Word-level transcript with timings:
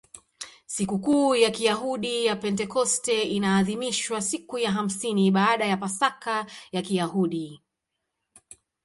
Sikukuu 0.65 1.35
ya 1.35 1.51
Kiyahudi 1.51 2.25
ya 2.25 2.35
Pentekoste 2.35 3.23
inaadhimishwa 3.23 4.21
siku 4.21 4.57
ya 4.57 4.71
hamsini 4.71 5.31
baada 5.31 5.65
ya 5.65 5.77
Pasaka 5.77 6.45
ya 6.71 6.81
Kiyahudi. 6.81 7.61